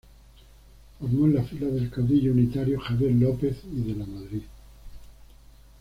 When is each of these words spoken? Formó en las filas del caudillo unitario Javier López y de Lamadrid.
Formó 0.99 1.25
en 1.27 1.35
las 1.35 1.47
filas 1.47 1.75
del 1.75 1.91
caudillo 1.91 2.31
unitario 2.31 2.79
Javier 2.79 3.11
López 3.11 3.57
y 3.71 3.81
de 3.81 3.95
Lamadrid. 3.99 4.41